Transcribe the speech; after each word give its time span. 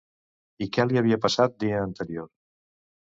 I 0.65 0.67
què 0.77 0.85
li 0.87 0.97
havia 1.01 1.19
passat 1.27 1.55
dia 1.65 1.83
anterior? 1.91 2.29